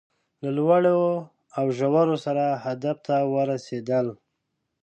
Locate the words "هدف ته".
2.65-3.15